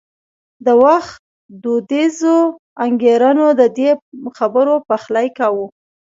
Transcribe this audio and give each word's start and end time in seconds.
د 0.65 0.67
وخت 0.83 1.15
دودیزو 1.63 2.37
انګېرنو 2.85 3.47
د 3.59 3.61
دې 3.77 3.89
خبرو 4.37 4.75
پخلی 4.89 5.27
کاوه. 5.37 5.65